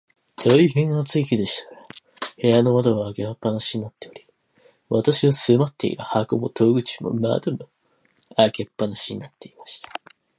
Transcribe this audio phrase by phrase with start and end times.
[0.35, 1.87] 大へん暑い日でしたが、
[2.41, 4.25] 部屋の窓は開け放しになっており、
[4.89, 7.69] 私の住まっている箱の戸口も窓も、
[8.35, 9.89] 開け放しになっていました。